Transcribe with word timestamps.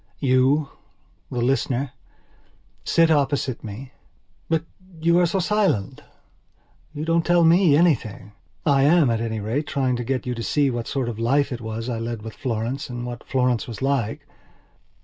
You, 0.17 0.69
the 1.29 1.43
listener, 1.43 1.91
sit 2.83 3.11
opposite 3.11 3.63
me. 3.63 3.91
But 4.49 4.63
you 4.99 5.19
are 5.19 5.27
so 5.27 5.37
silent. 5.37 6.01
You 6.91 7.05
don't 7.05 7.23
tell 7.23 7.43
me 7.43 7.77
anything. 7.77 8.31
I 8.65 8.81
am, 8.81 9.11
at 9.11 9.21
any 9.21 9.39
rate, 9.39 9.67
trying 9.67 9.95
to 9.97 10.03
get 10.03 10.25
you 10.25 10.33
to 10.33 10.41
see 10.41 10.71
what 10.71 10.87
sort 10.87 11.07
of 11.07 11.19
life 11.19 11.51
it 11.51 11.61
was 11.61 11.87
I 11.87 11.99
led 11.99 12.23
with 12.23 12.33
Florence 12.33 12.89
and 12.89 13.05
what 13.05 13.27
Florence 13.27 13.67
was 13.67 13.79
like. 13.83 14.25